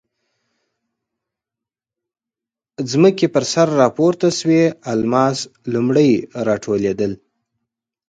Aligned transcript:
ځمکې 2.91 3.27
پر 3.33 3.43
سر 3.51 3.67
راپورته 3.81 4.27
شوي 4.39 4.63
الماس 4.91 5.37
لومړی 5.73 6.11
راټولېدل. 6.47 7.11